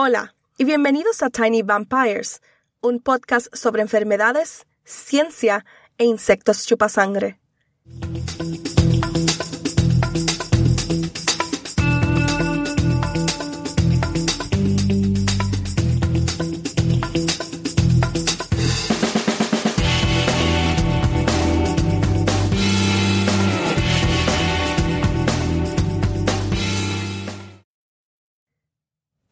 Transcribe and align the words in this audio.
Hola 0.00 0.36
y 0.56 0.64
bienvenidos 0.64 1.24
a 1.24 1.28
Tiny 1.28 1.62
Vampires, 1.62 2.40
un 2.80 3.00
podcast 3.00 3.52
sobre 3.52 3.82
enfermedades, 3.82 4.64
ciencia 4.84 5.64
e 5.98 6.04
insectos 6.04 6.64
chupasangre. 6.66 7.40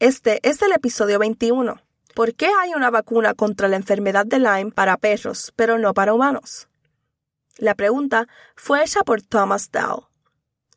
Este 0.06 0.38
es 0.48 0.62
el 0.62 0.70
episodio 0.70 1.18
21. 1.18 1.82
¿Por 2.14 2.34
qué 2.36 2.46
hay 2.46 2.74
una 2.74 2.90
vacuna 2.92 3.34
contra 3.34 3.66
la 3.66 3.74
enfermedad 3.74 4.24
de 4.24 4.38
Lyme 4.38 4.70
para 4.70 4.96
perros, 4.98 5.52
pero 5.56 5.80
no 5.80 5.94
para 5.94 6.14
humanos? 6.14 6.68
La 7.58 7.74
pregunta 7.74 8.28
fue 8.54 8.84
hecha 8.84 9.02
por 9.02 9.20
Thomas 9.20 9.68
Dow. 9.72 10.06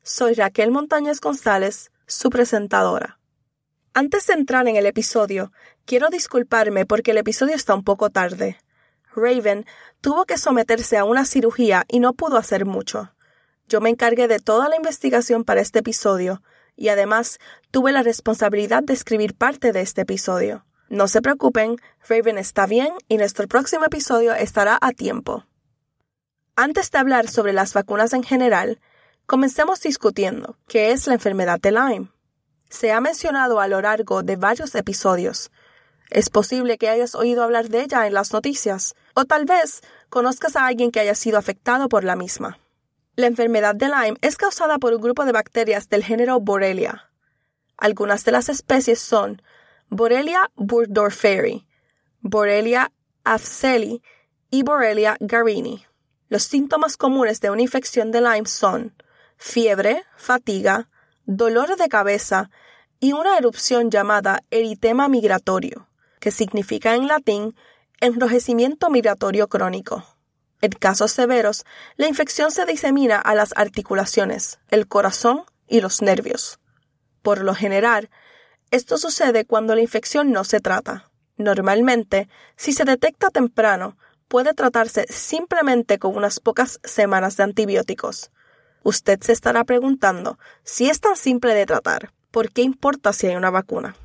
Soy 0.02 0.34
Raquel 0.34 0.72
Montañez 0.72 1.22
González, 1.22 1.92
su 2.08 2.32
presentadora. 2.32 3.20
Antes 3.94 4.26
de 4.26 4.34
entrar 4.34 4.68
en 4.68 4.78
el 4.78 4.88
episodio, 4.88 5.52
quiero 5.86 6.10
disculparme 6.10 6.88
porque 6.88 7.12
el 7.12 7.20
episodio 7.20 7.54
está 7.54 7.76
un 7.76 7.84
poco 7.84 8.10
tarde. 8.10 8.58
Raven 9.16 9.68
tuvo 10.02 10.26
que 10.26 10.40
someterse 10.40 10.98
a 10.98 11.04
una 11.04 11.24
cirugía 11.24 11.86
y 11.88 12.00
no 12.00 12.14
pudo 12.14 12.38
hacer 12.38 12.66
mucho. 12.66 13.14
Yo 13.68 13.80
me 13.80 13.92
encargué 13.92 14.28
de 14.28 14.40
toda 14.40 14.70
la 14.70 14.76
investigación 14.76 15.44
para 15.44 15.62
este 15.62 15.78
episodio, 15.78 16.42
y 16.80 16.88
además 16.88 17.40
tuve 17.72 17.92
la 17.92 18.04
responsabilidad 18.04 18.82
de 18.82 18.94
escribir 18.94 19.36
parte 19.36 19.74
de 19.74 19.82
este 19.82 20.02
episodio. 20.02 20.66
No 20.88 21.10
se 21.10 21.22
preocupen, 21.22 21.76
Raven 22.08 22.38
está 22.38 22.66
bien 22.66 22.94
y 23.10 23.18
nuestro 23.18 23.48
próximo 23.48 23.84
episodio 23.86 24.34
estará 24.34 24.80
a 24.82 24.92
tiempo. 24.94 25.46
Antes 26.56 26.90
de 26.90 26.98
hablar 26.98 27.28
sobre 27.28 27.52
las 27.52 27.74
vacunas 27.74 28.14
en 28.14 28.24
general, 28.24 28.80
comencemos 29.26 29.82
discutiendo 29.82 30.58
qué 30.68 30.92
es 30.92 31.06
la 31.06 31.16
enfermedad 31.16 31.60
de 31.60 31.74
Lyme. 31.74 32.08
Se 32.70 32.94
ha 32.94 33.02
mencionado 33.02 33.60
a 33.60 33.68
lo 33.68 33.82
largo 33.82 34.24
de 34.24 34.38
varios 34.38 34.74
episodios. 34.74 35.52
Es 36.10 36.30
posible 36.30 36.78
que 36.78 36.90
hayas 36.90 37.14
oído 37.14 37.44
hablar 37.44 37.68
de 37.68 37.82
ella 37.82 38.08
en 38.08 38.14
las 38.14 38.32
noticias, 38.32 38.96
o 39.16 39.26
tal 39.26 39.46
vez 39.46 39.82
conozcas 40.10 40.56
a 40.56 40.66
alguien 40.66 40.92
que 40.92 41.02
haya 41.02 41.14
sido 41.14 41.38
afectado 41.38 41.90
por 41.90 42.06
la 42.06 42.16
misma. 42.16 42.58
La 43.20 43.28
enfermedad 43.28 43.76
de 43.76 43.90
Lyme 43.90 44.18
es 44.22 44.38
causada 44.38 44.78
por 44.78 44.94
un 44.94 45.02
grupo 45.02 45.26
de 45.26 45.34
bacterias 45.34 45.90
del 45.90 46.06
género 46.06 46.40
Borrelia. 46.40 47.12
Algunas 47.76 48.24
de 48.24 48.32
las 48.32 48.48
especies 48.48 49.02
son 49.02 49.42
Borrelia 49.90 50.50
burgdorferi, 50.56 51.68
Borrelia 52.22 52.94
afzeli 53.26 54.02
y 54.50 54.64
Borrelia 54.64 55.18
garini. 55.20 55.86
Los 56.30 56.44
síntomas 56.44 56.96
comunes 56.96 57.42
de 57.42 57.50
una 57.50 57.62
infección 57.62 58.12
de 58.12 58.22
Lyme 58.22 58.48
son 58.48 58.96
fiebre, 59.36 60.06
fatiga, 60.16 60.88
dolor 61.26 61.76
de 61.76 61.90
cabeza 61.90 62.50
y 63.02 63.12
una 63.12 63.38
erupción 63.38 63.92
llamada 63.92 64.46
eritema 64.50 65.10
migratorio, 65.10 65.90
que 66.22 66.32
significa 66.32 66.96
en 66.96 67.10
latín 67.10 67.54
enrojecimiento 68.00 68.90
migratorio 68.90 69.50
crónico. 69.50 70.06
En 70.62 70.72
casos 70.72 71.12
severos, 71.12 71.66
la 71.96 72.08
infección 72.08 72.52
se 72.52 72.66
disemina 72.66 73.18
a 73.18 73.34
las 73.36 73.54
articulaciones, 73.56 74.60
el 74.70 74.88
corazón 74.88 75.44
y 75.68 75.82
los 75.82 76.02
nervios. 76.02 76.60
Por 77.22 77.44
lo 77.44 77.56
general, 77.56 78.10
esto 78.72 78.98
sucede 78.98 79.46
cuando 79.46 79.76
la 79.76 79.82
infección 79.82 80.32
no 80.32 80.44
se 80.44 80.60
trata. 80.60 81.10
Normalmente, 81.38 82.28
si 82.58 82.74
se 82.74 82.84
detecta 82.84 83.30
temprano, 83.30 83.98
puede 84.28 84.54
tratarse 84.54 85.06
simplemente 85.10 85.98
con 85.98 86.16
unas 86.16 86.40
pocas 86.40 86.80
semanas 86.84 87.38
de 87.38 87.44
antibióticos. 87.44 88.32
Usted 88.84 89.20
se 89.22 89.34
estará 89.34 89.64
preguntando, 89.64 90.38
si 90.64 90.90
es 90.90 91.00
tan 91.00 91.16
simple 91.16 91.54
de 91.54 91.66
tratar, 91.66 92.14
¿por 92.32 92.52
qué 92.52 92.62
importa 92.62 93.14
si 93.14 93.28
hay 93.28 93.36
una 93.36 93.50
vacuna? 93.50 93.96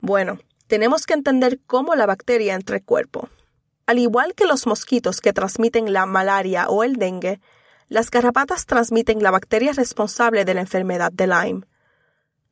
Bueno, 0.00 0.38
tenemos 0.66 1.04
que 1.04 1.14
entender 1.14 1.60
cómo 1.66 1.94
la 1.94 2.06
bacteria 2.06 2.54
entra 2.54 2.76
al 2.76 2.84
cuerpo. 2.84 3.28
Al 3.90 3.98
igual 3.98 4.36
que 4.36 4.46
los 4.46 4.68
mosquitos 4.68 5.20
que 5.20 5.32
transmiten 5.32 5.92
la 5.92 6.06
malaria 6.06 6.68
o 6.68 6.84
el 6.84 6.94
dengue, 6.94 7.40
las 7.88 8.08
garrapatas 8.08 8.64
transmiten 8.64 9.20
la 9.20 9.32
bacteria 9.32 9.72
responsable 9.72 10.44
de 10.44 10.54
la 10.54 10.60
enfermedad 10.60 11.10
de 11.10 11.26
Lyme. 11.26 11.66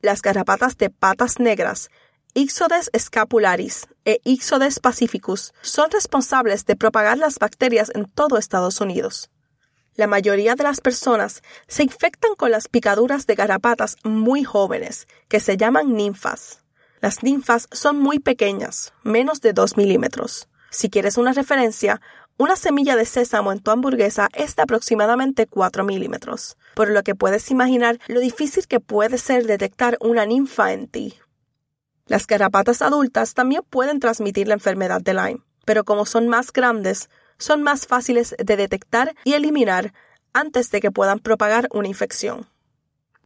Las 0.01 0.21
garrapatas 0.21 0.77
de 0.77 0.89
patas 0.89 1.39
negras, 1.39 1.91
Ixodes 2.33 2.91
scapularis 2.93 3.87
e 4.03 4.19
Ixodes 4.25 4.81
pacificus, 4.81 5.53
son 5.61 5.89
responsables 5.91 6.65
de 6.65 6.75
propagar 6.75 7.17
las 7.17 7.39
bacterias 7.39 7.89
en 7.95 8.03
todo 8.03 8.37
Estados 8.37 8.81
Unidos. 8.81 9.29
La 9.95 10.07
mayoría 10.07 10.55
de 10.55 10.65
las 10.65 10.81
personas 10.81 11.41
se 11.69 11.83
infectan 11.83 12.35
con 12.35 12.51
las 12.51 12.67
picaduras 12.67 13.27
de 13.27 13.35
garrapatas 13.35 13.95
muy 14.03 14.43
jóvenes, 14.43 15.07
que 15.29 15.39
se 15.39 15.55
llaman 15.55 15.95
ninfas. 15.95 16.65
Las 16.99 17.23
ninfas 17.23 17.69
son 17.71 17.97
muy 17.97 18.19
pequeñas, 18.19 18.91
menos 19.03 19.39
de 19.39 19.53
2 19.53 19.77
milímetros. 19.77 20.49
Si 20.71 20.89
quieres 20.89 21.17
una 21.17 21.33
referencia, 21.33 22.01
una 22.37 22.55
semilla 22.55 22.95
de 22.95 23.05
sésamo 23.05 23.51
en 23.51 23.59
tu 23.59 23.71
hamburguesa 23.71 24.29
es 24.33 24.55
de 24.55 24.63
aproximadamente 24.63 25.45
4 25.45 25.83
milímetros, 25.83 26.57
por 26.75 26.89
lo 26.89 27.03
que 27.03 27.15
puedes 27.15 27.51
imaginar 27.51 27.99
lo 28.07 28.19
difícil 28.19 28.67
que 28.67 28.79
puede 28.79 29.17
ser 29.17 29.45
detectar 29.45 29.97
una 29.99 30.25
ninfa 30.25 30.71
en 30.71 30.87
ti. 30.87 31.15
Las 32.05 32.27
garrapatas 32.27 32.81
adultas 32.81 33.33
también 33.33 33.63
pueden 33.69 33.99
transmitir 33.99 34.47
la 34.47 34.53
enfermedad 34.53 35.01
de 35.01 35.13
Lyme, 35.13 35.43
pero 35.65 35.83
como 35.83 36.05
son 36.05 36.27
más 36.27 36.53
grandes, 36.53 37.09
son 37.37 37.61
más 37.61 37.87
fáciles 37.87 38.35
de 38.37 38.55
detectar 38.57 39.15
y 39.23 39.33
eliminar 39.33 39.93
antes 40.33 40.71
de 40.71 40.79
que 40.79 40.91
puedan 40.91 41.19
propagar 41.19 41.67
una 41.71 41.87
infección. 41.87 42.47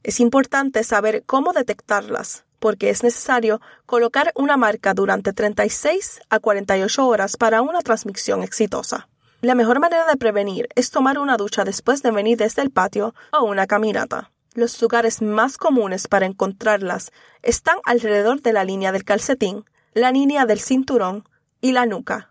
Es 0.04 0.20
importante 0.20 0.84
saber 0.84 1.24
cómo 1.26 1.54
detectarlas, 1.54 2.46
porque 2.64 2.90
es 2.90 3.04
necesario 3.04 3.60
colocar 3.86 4.32
una 4.36 4.56
marca 4.56 4.94
durante 4.94 5.34
36 5.34 6.22
a 6.30 6.40
48 6.40 7.06
horas 7.06 7.36
para 7.36 7.62
una 7.62 7.82
transmisión 7.82 8.42
exitosa. 8.42 9.10
La 9.42 9.54
mejor 9.54 9.82
manera 9.82 10.08
de 10.08 10.16
prevenir 10.16 10.70
es 10.74 10.90
tomar 10.90 11.20
una 11.20 11.36
ducha 11.36 11.66
después 11.66 12.02
de 12.04 12.12
venir 12.12 12.38
desde 12.38 12.62
el 12.62 12.72
patio 12.72 13.14
o 13.34 13.44
una 13.44 13.68
caminata. 13.68 14.32
Los 14.54 14.82
lugares 14.82 15.22
más 15.22 15.58
comunes 15.58 16.08
para 16.08 16.26
encontrarlas 16.26 17.12
están 17.42 17.76
alrededor 17.84 18.42
de 18.42 18.54
la 18.54 18.64
línea 18.64 18.94
del 18.94 19.04
calcetín, 19.04 19.66
la 19.94 20.14
línea 20.14 20.46
del 20.46 20.62
cinturón 20.62 21.28
y 21.60 21.74
la 21.74 21.86
nuca. 21.86 22.30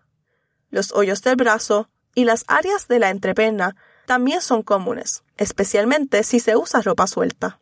Los 0.71 0.93
hoyos 0.93 1.21
del 1.21 1.35
brazo 1.35 1.89
y 2.15 2.25
las 2.25 2.43
áreas 2.47 2.87
de 2.87 2.97
la 2.97 3.11
entrepierna 3.11 3.75
también 4.07 4.41
son 4.41 4.63
comunes, 4.63 5.21
especialmente 5.37 6.23
si 6.23 6.39
se 6.39 6.55
usa 6.55 6.81
ropa 6.81 7.05
suelta. 7.05 7.59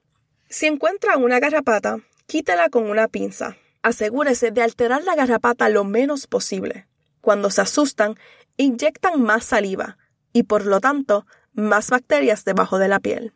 Si 0.48 0.68
encuentra 0.68 1.18
una 1.18 1.40
garrapata, 1.40 1.98
Quítela 2.32 2.70
con 2.70 2.90
una 2.90 3.10
pinza. 3.10 3.58
Asegúrese 3.82 4.52
de 4.52 4.62
alterar 4.62 5.04
la 5.04 5.16
garrapata 5.16 5.68
lo 5.68 5.84
menos 5.84 6.28
posible. 6.28 6.88
Cuando 7.20 7.50
se 7.50 7.60
asustan, 7.60 8.16
inyectan 8.56 9.22
más 9.22 9.44
saliva 9.44 9.98
y 10.32 10.44
por 10.44 10.66
lo 10.66 10.80
tanto 10.80 11.26
más 11.52 11.90
bacterias 11.90 12.46
debajo 12.46 12.80
de 12.80 12.88
la 12.88 13.02
piel. 13.02 13.34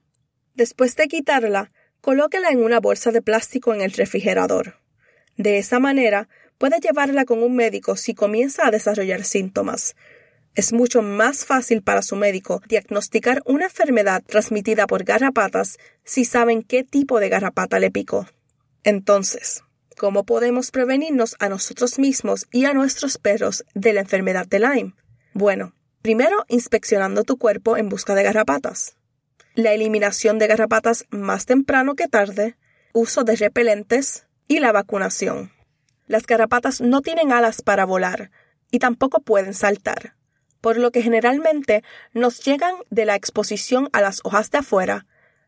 Después 0.53 0.95
de 0.95 1.09
quitarla, 1.09 1.73
colóquela 1.99 2.51
en 2.51 2.63
una 2.63 2.79
bolsa 2.79 3.11
de 3.11 3.21
plástico 3.21 3.73
en 3.73 3.81
el 3.81 3.91
refrigerador. 3.91 4.79
De 5.35 5.57
esa 5.57 5.79
manera, 5.79 6.29
puede 6.57 6.79
llevarla 6.79 7.25
con 7.25 7.43
un 7.43 7.53
médico 7.53 7.97
si 7.97 8.13
comienza 8.13 8.65
a 8.65 8.71
desarrollar 8.71 9.25
síntomas. 9.25 9.97
Es 10.55 10.71
mucho 10.71 11.01
más 11.01 11.43
fácil 11.43 11.81
para 11.81 12.01
su 12.01 12.15
médico 12.15 12.61
diagnosticar 12.69 13.41
una 13.45 13.65
enfermedad 13.65 14.23
transmitida 14.25 14.87
por 14.87 15.03
garrapatas 15.03 15.79
si 16.05 16.23
saben 16.23 16.63
qué 16.63 16.85
tipo 16.85 17.19
de 17.19 17.27
garrapata 17.27 17.77
le 17.79 17.91
picó. 17.91 18.25
Entonces, 18.85 19.63
¿cómo 19.97 20.25
podemos 20.25 20.69
prevenirnos 20.69 21.35
a 21.39 21.49
nosotros 21.49 21.97
mismos 21.97 22.45
y 22.51 22.65
a 22.65 22.73
nuestros 22.73 23.17
perros 23.17 23.65
de 23.73 23.93
la 23.93 24.01
enfermedad 24.01 24.45
de 24.45 24.59
Lyme? 24.59 24.93
Bueno, 25.33 25.73
primero 26.03 26.45
inspeccionando 26.49 27.23
tu 27.23 27.39
cuerpo 27.39 27.77
en 27.77 27.89
busca 27.89 28.13
de 28.13 28.21
garrapatas. 28.21 28.95
La 29.55 29.73
eliminación 29.73 30.37
de 30.37 30.45
garrapatas 30.45 31.05
más 31.09 31.47
temprano 31.47 31.95
que 31.95 32.07
tarde, 32.07 32.57
uso 32.93 33.23
de 33.23 33.35
repelentes 33.35 34.27
y 34.47 34.59
la 34.59 34.71
vacunación. 34.71 35.51
Las 36.05 36.27
garrapatas 36.27 36.79
no 36.79 37.01
tienen 37.01 37.31
alas 37.31 37.63
para 37.63 37.85
volar 37.85 38.29
y 38.69 38.77
tampoco 38.77 39.19
pueden 39.19 39.55
saltar, 39.55 40.15
por 40.61 40.77
lo 40.77 40.91
que 40.91 41.01
generalmente 41.01 41.83
nos 42.13 42.39
llegan 42.45 42.75
de 42.91 43.05
la 43.05 43.15
exposición 43.15 43.89
a 43.93 44.01
las 44.01 44.19
hojas 44.23 44.51
de 44.51 44.59
afuera, 44.59 45.07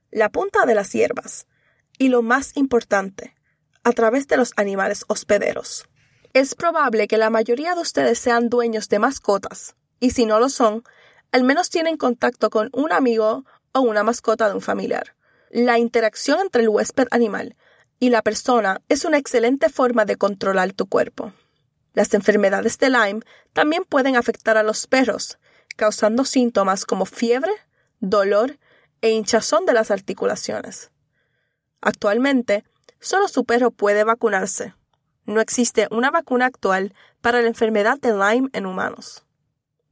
la 0.09 0.29
punta 0.29 0.65
de 0.65 0.73
las 0.73 0.91
hierbas 0.91 1.45
y 1.97 2.09
lo 2.09 2.21
más 2.21 2.55
importante, 2.55 3.35
a 3.83 3.91
través 3.91 4.27
de 4.27 4.37
los 4.37 4.53
animales 4.55 5.05
hospederos. 5.07 5.87
Es 6.33 6.55
probable 6.55 7.07
que 7.07 7.17
la 7.17 7.29
mayoría 7.29 7.73
de 7.73 7.81
ustedes 7.81 8.19
sean 8.19 8.49
dueños 8.49 8.89
de 8.89 8.99
mascotas, 8.99 9.75
y 9.99 10.11
si 10.11 10.25
no 10.25 10.39
lo 10.39 10.49
son, 10.49 10.83
al 11.31 11.43
menos 11.43 11.69
tienen 11.69 11.97
contacto 11.97 12.49
con 12.49 12.69
un 12.73 12.91
amigo 12.91 13.45
o 13.73 13.81
una 13.81 14.03
mascota 14.03 14.47
de 14.47 14.55
un 14.55 14.61
familiar. 14.61 15.15
La 15.49 15.79
interacción 15.79 16.39
entre 16.39 16.61
el 16.61 16.69
huésped 16.69 17.07
animal 17.11 17.55
y 17.99 18.09
la 18.09 18.21
persona 18.21 18.81
es 18.89 19.05
una 19.05 19.17
excelente 19.17 19.69
forma 19.69 20.05
de 20.05 20.17
controlar 20.17 20.73
tu 20.73 20.87
cuerpo. 20.87 21.33
Las 21.93 22.13
enfermedades 22.13 22.77
de 22.77 22.89
Lyme 22.89 23.21
también 23.53 23.83
pueden 23.83 24.15
afectar 24.15 24.57
a 24.57 24.63
los 24.63 24.85
perros, 24.85 25.39
causando 25.75 26.25
síntomas 26.25 26.85
como 26.85 27.05
fiebre, 27.05 27.51
dolor 27.99 28.59
e 29.01 29.09
hinchazón 29.09 29.65
de 29.65 29.73
las 29.73 29.89
articulaciones. 29.89 30.91
Actualmente, 31.87 32.65
solo 32.99 33.29
su 33.29 33.45
perro 33.45 33.71
puede 33.71 34.03
vacunarse. 34.03 34.73
No 35.25 35.39
existe 35.39 35.87
una 35.89 36.11
vacuna 36.11 36.45
actual 36.45 36.93
para 37.21 37.41
la 37.41 37.47
enfermedad 37.47 37.97
de 37.97 38.11
Lyme 38.11 38.49
en 38.51 38.65
humanos. 38.65 39.23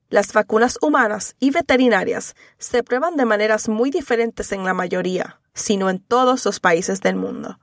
Las 0.09 0.33
vacunas 0.33 0.77
humanas 0.81 1.37
y 1.39 1.51
veterinarias 1.51 2.35
se 2.57 2.83
prueban 2.83 3.15
de 3.15 3.23
maneras 3.23 3.69
muy 3.69 3.91
diferentes 3.91 4.51
en 4.51 4.65
la 4.65 4.73
mayoría, 4.73 5.39
sino 5.53 5.89
en 5.89 5.99
todos 5.99 6.43
los 6.43 6.59
países 6.59 6.99
del 6.99 7.15
mundo. 7.15 7.61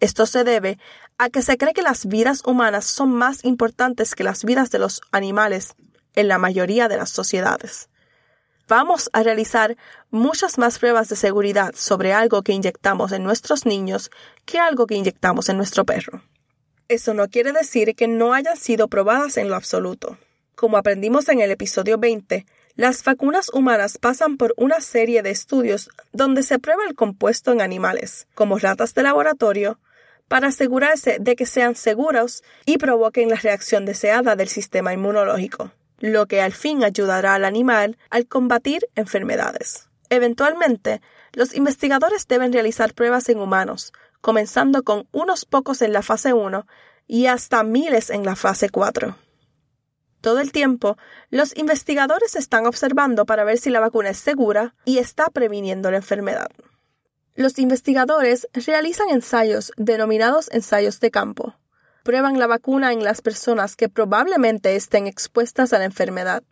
Esto 0.00 0.26
se 0.26 0.42
debe 0.42 0.76
a 1.16 1.30
que 1.30 1.42
se 1.42 1.58
cree 1.58 1.74
que 1.74 1.82
las 1.82 2.06
vidas 2.06 2.42
humanas 2.44 2.86
son 2.86 3.12
más 3.14 3.44
importantes 3.44 4.16
que 4.16 4.24
las 4.24 4.44
vidas 4.44 4.72
de 4.72 4.80
los 4.80 5.00
animales 5.12 5.76
en 6.14 6.26
la 6.26 6.38
mayoría 6.38 6.88
de 6.88 6.96
las 6.96 7.10
sociedades. 7.10 7.88
Vamos 8.68 9.08
a 9.14 9.22
realizar 9.22 9.78
muchas 10.10 10.58
más 10.58 10.78
pruebas 10.78 11.08
de 11.08 11.16
seguridad 11.16 11.74
sobre 11.74 12.12
algo 12.12 12.42
que 12.42 12.52
inyectamos 12.52 13.12
en 13.12 13.24
nuestros 13.24 13.64
niños 13.64 14.10
que 14.44 14.58
algo 14.58 14.86
que 14.86 14.94
inyectamos 14.94 15.48
en 15.48 15.56
nuestro 15.56 15.86
perro. 15.86 16.22
Eso 16.86 17.14
no 17.14 17.28
quiere 17.28 17.52
decir 17.52 17.94
que 17.94 18.08
no 18.08 18.34
hayan 18.34 18.58
sido 18.58 18.88
probadas 18.88 19.38
en 19.38 19.48
lo 19.48 19.56
absoluto. 19.56 20.18
Como 20.54 20.76
aprendimos 20.76 21.30
en 21.30 21.40
el 21.40 21.50
episodio 21.50 21.96
20, 21.96 22.44
las 22.74 23.02
vacunas 23.04 23.48
humanas 23.54 23.96
pasan 23.96 24.36
por 24.36 24.52
una 24.58 24.82
serie 24.82 25.22
de 25.22 25.30
estudios 25.30 25.88
donde 26.12 26.42
se 26.42 26.58
prueba 26.58 26.84
el 26.86 26.94
compuesto 26.94 27.52
en 27.52 27.62
animales, 27.62 28.26
como 28.34 28.58
ratas 28.58 28.92
de 28.92 29.02
laboratorio, 29.02 29.80
para 30.28 30.48
asegurarse 30.48 31.16
de 31.18 31.36
que 31.36 31.46
sean 31.46 31.74
seguros 31.74 32.42
y 32.66 32.76
provoquen 32.76 33.30
la 33.30 33.36
reacción 33.36 33.86
deseada 33.86 34.36
del 34.36 34.48
sistema 34.48 34.92
inmunológico, 34.92 35.72
lo 35.98 36.26
que 36.26 36.40
al 36.40 36.52
fin 36.52 36.84
ayudará 36.84 37.34
al 37.34 37.44
animal 37.44 37.98
al 38.10 38.26
combatir 38.26 38.88
enfermedades. 38.94 39.88
Eventualmente, 40.10 41.00
los 41.32 41.54
investigadores 41.54 42.26
deben 42.26 42.52
realizar 42.52 42.94
pruebas 42.94 43.28
en 43.28 43.38
humanos, 43.38 43.92
comenzando 44.20 44.82
con 44.82 45.06
unos 45.12 45.44
pocos 45.44 45.82
en 45.82 45.92
la 45.92 46.02
fase 46.02 46.32
1 46.32 46.66
y 47.06 47.26
hasta 47.26 47.62
miles 47.62 48.10
en 48.10 48.24
la 48.24 48.36
fase 48.36 48.70
4. 48.70 49.16
Todo 50.20 50.40
el 50.40 50.50
tiempo, 50.50 50.96
los 51.30 51.56
investigadores 51.56 52.34
están 52.36 52.66
observando 52.66 53.26
para 53.26 53.44
ver 53.44 53.58
si 53.58 53.70
la 53.70 53.80
vacuna 53.80 54.10
es 54.10 54.18
segura 54.18 54.74
y 54.84 54.98
está 54.98 55.26
previniendo 55.26 55.90
la 55.90 55.98
enfermedad 55.98 56.48
los 57.38 57.56
investigadores 57.60 58.48
realizan 58.52 59.10
ensayos 59.10 59.70
denominados 59.76 60.50
ensayos 60.50 60.98
de 60.98 61.12
campo. 61.12 61.54
Prueban 62.08 62.38
la 62.38 62.46
vacuna 62.46 62.94
en 62.94 63.04
las 63.04 63.20
personas 63.20 63.76
que 63.76 63.90
probablemente 63.90 64.74
estén 64.76 65.06
expuestas 65.06 65.74
a 65.74 65.78
la 65.78 65.84
enfermedad. 65.84 66.42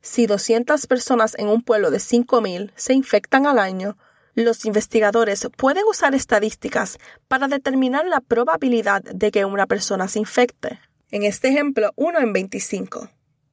Si 0.00 0.26
200 0.26 0.88
personas 0.88 1.36
en 1.38 1.46
un 1.46 1.62
pueblo 1.62 1.92
de 1.92 1.98
5.000 1.98 2.72
se 2.74 2.94
infectan 2.94 3.46
al 3.46 3.60
año, 3.60 3.96
los 4.34 4.64
investigadores 4.64 5.46
pueden 5.56 5.84
usar 5.88 6.16
estadísticas 6.16 6.98
para 7.28 7.46
determinar 7.46 8.06
la 8.06 8.20
probabilidad 8.20 9.02
de 9.04 9.30
que 9.30 9.44
una 9.44 9.68
persona 9.68 10.08
se 10.08 10.18
infecte. 10.18 10.80
En 11.12 11.22
este 11.22 11.46
ejemplo, 11.46 11.92
1 11.94 12.18
en 12.18 12.32
25. 12.32 13.08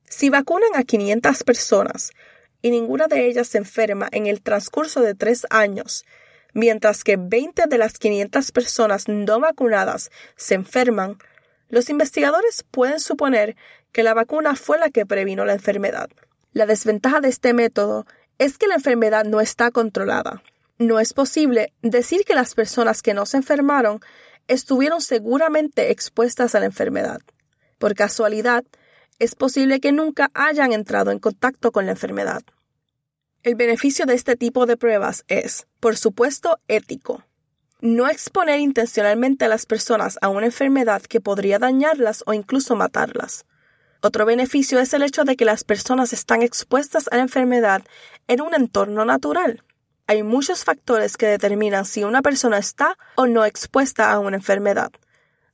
Si 0.09 0.31
vacunan 0.31 0.71
a 0.73 0.81
500 0.81 1.43
personas 1.43 2.09
y 2.63 2.71
ninguna 2.71 3.05
de 3.05 3.27
ellas 3.27 3.49
se 3.49 3.59
enferma 3.59 4.07
en 4.11 4.25
el 4.25 4.41
transcurso 4.41 5.01
de 5.01 5.13
tres 5.13 5.45
años, 5.51 6.05
mientras 6.55 7.03
que 7.03 7.17
20 7.17 7.67
de 7.67 7.77
las 7.77 7.99
500 7.99 8.51
personas 8.51 9.07
no 9.07 9.39
vacunadas 9.39 10.09
se 10.35 10.55
enferman, 10.55 11.19
los 11.69 11.89
investigadores 11.89 12.63
pueden 12.71 12.99
suponer 12.99 13.55
que 13.91 14.03
la 14.03 14.13
vacuna 14.13 14.55
fue 14.55 14.77
la 14.77 14.89
que 14.89 15.05
previno 15.05 15.45
la 15.45 15.53
enfermedad. 15.53 16.09
La 16.53 16.65
desventaja 16.65 17.21
de 17.21 17.29
este 17.29 17.53
método 17.53 18.05
es 18.37 18.57
que 18.57 18.67
la 18.67 18.75
enfermedad 18.75 19.25
no 19.25 19.41
está 19.41 19.71
controlada. 19.71 20.43
No 20.77 20.99
es 20.99 21.13
posible 21.13 21.73
decir 21.81 22.25
que 22.25 22.35
las 22.35 22.53
personas 22.53 23.01
que 23.01 23.13
no 23.13 23.25
se 23.25 23.37
enfermaron 23.37 23.99
estuvieron 24.47 25.01
seguramente 25.01 25.91
expuestas 25.91 26.53
a 26.55 26.59
la 26.59 26.65
enfermedad. 26.65 27.21
Por 27.77 27.95
casualidad, 27.95 28.63
es 29.19 29.35
posible 29.35 29.79
que 29.79 29.91
nunca 29.91 30.31
hayan 30.33 30.73
entrado 30.73 31.11
en 31.11 31.19
contacto 31.19 31.71
con 31.71 31.85
la 31.85 31.93
enfermedad. 31.93 32.41
El 33.43 33.55
beneficio 33.55 34.05
de 34.05 34.15
este 34.15 34.35
tipo 34.35 34.65
de 34.65 34.75
pruebas 34.75 35.23
es, 35.27 35.67
por 35.79 35.95
supuesto, 35.97 36.59
ético. 36.67 37.23
No 37.85 38.09
exponer 38.09 38.61
intencionalmente 38.61 39.45
a 39.45 39.47
las 39.47 39.67
personas 39.67 40.17
a 40.23 40.29
una 40.29 40.47
enfermedad 40.47 41.03
que 41.03 41.21
podría 41.21 41.59
dañarlas 41.59 42.23
o 42.25 42.33
incluso 42.33 42.75
matarlas. 42.75 43.45
Otro 44.01 44.25
beneficio 44.25 44.79
es 44.79 44.91
el 44.95 45.03
hecho 45.03 45.23
de 45.23 45.35
que 45.35 45.45
las 45.45 45.63
personas 45.63 46.11
están 46.11 46.41
expuestas 46.41 47.07
a 47.11 47.17
la 47.17 47.21
enfermedad 47.21 47.83
en 48.27 48.41
un 48.41 48.55
entorno 48.55 49.05
natural. 49.05 49.61
Hay 50.07 50.23
muchos 50.23 50.63
factores 50.63 51.15
que 51.15 51.27
determinan 51.27 51.85
si 51.85 52.03
una 52.03 52.23
persona 52.23 52.57
está 52.57 52.97
o 53.17 53.27
no 53.27 53.45
expuesta 53.45 54.11
a 54.11 54.17
una 54.17 54.37
enfermedad. 54.37 54.91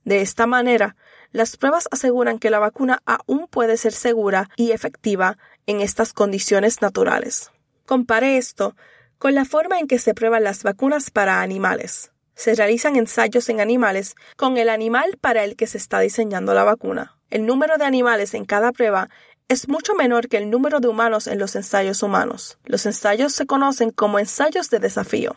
De 0.05 0.21
esta 0.21 0.47
manera, 0.47 0.95
las 1.33 1.57
pruebas 1.57 1.89
aseguran 1.91 2.39
que 2.39 2.49
la 2.49 2.59
vacuna 2.59 3.01
aún 3.05 3.47
puede 3.49 3.75
ser 3.75 3.91
segura 3.91 4.49
y 4.55 4.71
efectiva 4.71 5.37
en 5.67 5.81
estas 5.81 6.13
condiciones 6.13 6.81
naturales. 6.81 7.51
Compare 7.85 8.37
esto 8.37 8.77
con 9.17 9.35
la 9.35 9.43
forma 9.43 9.79
en 9.79 9.87
que 9.89 9.99
se 9.99 10.13
prueban 10.13 10.45
las 10.45 10.63
vacunas 10.63 11.11
para 11.11 11.41
animales. 11.41 12.10
Se 12.35 12.55
realizan 12.55 12.95
ensayos 12.95 13.49
en 13.49 13.61
animales 13.61 14.15
con 14.35 14.57
el 14.57 14.69
animal 14.69 15.17
para 15.19 15.43
el 15.43 15.55
que 15.55 15.67
se 15.67 15.77
está 15.77 15.99
diseñando 15.99 16.53
la 16.53 16.63
vacuna. 16.63 17.17
El 17.29 17.45
número 17.45 17.77
de 17.77 17.85
animales 17.85 18.33
en 18.33 18.45
cada 18.45 18.71
prueba 18.71 19.09
es 19.47 19.67
mucho 19.67 19.93
menor 19.95 20.27
que 20.27 20.37
el 20.37 20.49
número 20.49 20.79
de 20.79 20.87
humanos 20.87 21.27
en 21.27 21.39
los 21.39 21.55
ensayos 21.55 22.03
humanos. 22.03 22.57
Los 22.65 22.85
ensayos 22.85 23.33
se 23.33 23.45
conocen 23.45 23.91
como 23.91 24.17
ensayos 24.17 24.69
de 24.69 24.79
desafío. 24.79 25.35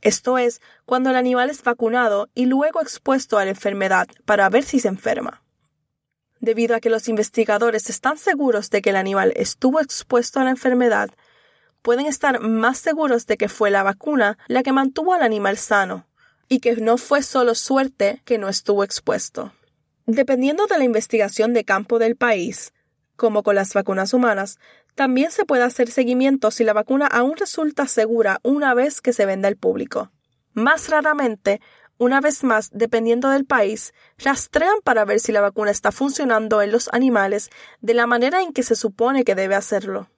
Esto 0.00 0.38
es 0.38 0.60
cuando 0.84 1.10
el 1.10 1.16
animal 1.16 1.50
es 1.50 1.62
vacunado 1.62 2.28
y 2.34 2.46
luego 2.46 2.80
expuesto 2.80 3.38
a 3.38 3.44
la 3.44 3.50
enfermedad 3.50 4.06
para 4.24 4.48
ver 4.48 4.62
si 4.62 4.78
se 4.80 4.88
enferma. 4.88 5.42
Debido 6.40 6.76
a 6.76 6.80
que 6.80 6.90
los 6.90 7.08
investigadores 7.08 7.90
están 7.90 8.16
seguros 8.16 8.70
de 8.70 8.80
que 8.80 8.90
el 8.90 8.96
animal 8.96 9.32
estuvo 9.34 9.80
expuesto 9.80 10.38
a 10.38 10.44
la 10.44 10.50
enfermedad, 10.50 11.10
pueden 11.82 12.06
estar 12.06 12.38
más 12.40 12.78
seguros 12.78 13.26
de 13.26 13.36
que 13.36 13.48
fue 13.48 13.70
la 13.70 13.82
vacuna 13.82 14.38
la 14.46 14.62
que 14.62 14.72
mantuvo 14.72 15.14
al 15.14 15.22
animal 15.22 15.56
sano 15.56 16.06
y 16.48 16.60
que 16.60 16.76
no 16.76 16.96
fue 16.98 17.22
solo 17.22 17.54
suerte 17.54 18.22
que 18.24 18.38
no 18.38 18.48
estuvo 18.48 18.84
expuesto. 18.84 19.52
Dependiendo 20.06 20.66
de 20.66 20.78
la 20.78 20.84
investigación 20.84 21.52
de 21.52 21.64
campo 21.64 21.98
del 21.98 22.16
país, 22.16 22.72
como 23.16 23.42
con 23.42 23.54
las 23.54 23.74
vacunas 23.74 24.14
humanas, 24.14 24.58
también 24.94 25.30
se 25.30 25.44
puede 25.44 25.62
hacer 25.62 25.90
seguimiento 25.90 26.50
si 26.50 26.64
la 26.64 26.72
vacuna 26.72 27.06
aún 27.06 27.36
resulta 27.36 27.86
segura 27.86 28.40
una 28.42 28.74
vez 28.74 29.00
que 29.00 29.12
se 29.12 29.26
venda 29.26 29.48
al 29.48 29.56
público. 29.56 30.10
Más 30.54 30.88
raramente, 30.88 31.60
una 31.98 32.20
vez 32.20 32.44
más, 32.44 32.70
dependiendo 32.72 33.28
del 33.28 33.44
país, 33.44 33.92
rastrean 34.18 34.80
para 34.84 35.04
ver 35.04 35.20
si 35.20 35.32
la 35.32 35.40
vacuna 35.40 35.70
está 35.70 35.92
funcionando 35.92 36.62
en 36.62 36.72
los 36.72 36.88
animales 36.92 37.50
de 37.80 37.94
la 37.94 38.06
manera 38.06 38.40
en 38.40 38.52
que 38.52 38.62
se 38.62 38.76
supone 38.76 39.24
que 39.24 39.34
debe 39.34 39.56
hacerlo. 39.56 40.08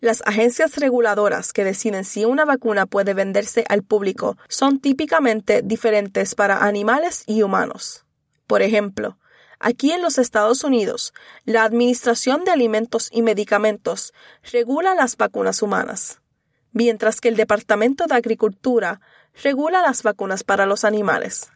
Las 0.00 0.22
agencias 0.26 0.76
reguladoras 0.76 1.52
que 1.52 1.64
deciden 1.64 2.04
si 2.04 2.24
una 2.24 2.44
vacuna 2.44 2.86
puede 2.86 3.14
venderse 3.14 3.64
al 3.68 3.82
público 3.82 4.36
son 4.48 4.78
típicamente 4.78 5.60
diferentes 5.62 6.36
para 6.36 6.64
animales 6.64 7.24
y 7.26 7.42
humanos. 7.42 8.04
Por 8.46 8.62
ejemplo, 8.62 9.18
aquí 9.58 9.90
en 9.90 10.00
los 10.00 10.18
Estados 10.18 10.62
Unidos, 10.62 11.12
la 11.44 11.64
Administración 11.64 12.44
de 12.44 12.52
Alimentos 12.52 13.08
y 13.12 13.22
Medicamentos 13.22 14.12
regula 14.52 14.94
las 14.94 15.16
vacunas 15.16 15.62
humanas, 15.62 16.20
mientras 16.70 17.20
que 17.20 17.28
el 17.28 17.36
Departamento 17.36 18.06
de 18.06 18.14
Agricultura 18.14 19.00
regula 19.42 19.82
las 19.82 20.04
vacunas 20.04 20.44
para 20.44 20.64
los 20.64 20.84
animales. 20.84 21.50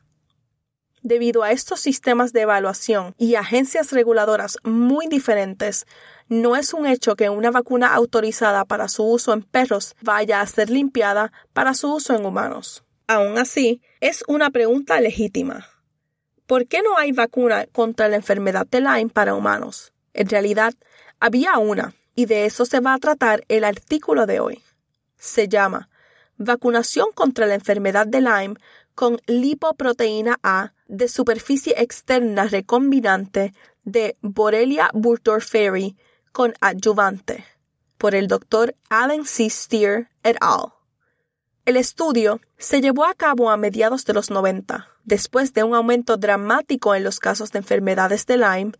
Debido 1.02 1.42
a 1.42 1.50
estos 1.50 1.80
sistemas 1.80 2.32
de 2.32 2.42
evaluación 2.42 3.14
y 3.18 3.34
agencias 3.34 3.90
reguladoras 3.90 4.58
muy 4.62 5.08
diferentes, 5.08 5.84
no 6.28 6.54
es 6.54 6.72
un 6.72 6.86
hecho 6.86 7.16
que 7.16 7.28
una 7.28 7.50
vacuna 7.50 7.92
autorizada 7.92 8.64
para 8.64 8.86
su 8.86 9.02
uso 9.02 9.32
en 9.32 9.42
perros 9.42 9.96
vaya 10.00 10.40
a 10.40 10.46
ser 10.46 10.70
limpiada 10.70 11.32
para 11.52 11.74
su 11.74 11.92
uso 11.92 12.14
en 12.14 12.24
humanos. 12.24 12.84
Aún 13.08 13.36
así, 13.36 13.82
es 14.00 14.22
una 14.28 14.50
pregunta 14.50 15.00
legítima. 15.00 15.66
¿Por 16.46 16.68
qué 16.68 16.82
no 16.82 16.96
hay 16.96 17.10
vacuna 17.10 17.66
contra 17.72 18.08
la 18.08 18.16
enfermedad 18.16 18.66
de 18.70 18.80
Lyme 18.80 19.08
para 19.08 19.34
humanos? 19.34 19.92
En 20.14 20.28
realidad, 20.28 20.72
había 21.18 21.58
una, 21.58 21.94
y 22.14 22.26
de 22.26 22.46
eso 22.46 22.64
se 22.64 22.78
va 22.78 22.94
a 22.94 22.98
tratar 22.98 23.44
el 23.48 23.64
artículo 23.64 24.26
de 24.26 24.38
hoy. 24.38 24.62
Se 25.16 25.48
llama 25.48 25.88
Vacunación 26.36 27.12
contra 27.12 27.46
la 27.46 27.54
enfermedad 27.54 28.06
de 28.06 28.20
Lyme 28.20 28.54
con 28.94 29.18
lipoproteína 29.26 30.38
A 30.42 30.72
de 30.88 31.08
superficie 31.08 31.74
externa 31.76 32.44
recombinante 32.44 33.54
de 33.84 34.16
Borrelia 34.20 34.90
burgdorferi 34.92 35.96
con 36.32 36.54
adyuvante 36.60 37.44
por 37.98 38.14
el 38.14 38.26
Dr. 38.26 38.74
Alan 38.88 39.24
C. 39.24 39.48
Steer 39.48 40.08
et 40.24 40.36
al. 40.40 40.72
El 41.64 41.76
estudio 41.76 42.40
se 42.58 42.80
llevó 42.80 43.04
a 43.04 43.14
cabo 43.14 43.50
a 43.50 43.56
mediados 43.56 44.04
de 44.04 44.12
los 44.12 44.30
90, 44.30 44.88
después 45.04 45.52
de 45.54 45.62
un 45.62 45.74
aumento 45.76 46.16
dramático 46.16 46.96
en 46.96 47.04
los 47.04 47.20
casos 47.20 47.52
de 47.52 47.60
enfermedades 47.60 48.26
de 48.26 48.38
Lyme, 48.38 48.72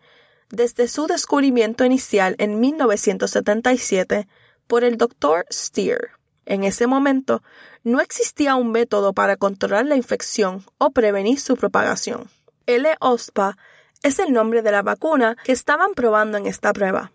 desde 0.50 0.88
su 0.88 1.06
descubrimiento 1.06 1.84
inicial 1.84 2.34
en 2.38 2.58
1977 2.58 4.26
por 4.66 4.82
el 4.82 4.96
Dr. 4.96 5.46
Steer. 5.50 6.10
En 6.44 6.64
ese 6.64 6.86
momento, 6.86 7.42
no 7.84 8.00
existía 8.00 8.56
un 8.56 8.72
método 8.72 9.12
para 9.12 9.36
controlar 9.36 9.86
la 9.86 9.96
infección 9.96 10.64
o 10.78 10.90
prevenir 10.90 11.38
su 11.40 11.56
propagación. 11.56 12.28
L-OSPA 12.66 13.56
es 14.02 14.18
el 14.18 14.32
nombre 14.32 14.62
de 14.62 14.72
la 14.72 14.82
vacuna 14.82 15.36
que 15.44 15.52
estaban 15.52 15.94
probando 15.94 16.38
en 16.38 16.46
esta 16.46 16.72
prueba. 16.72 17.12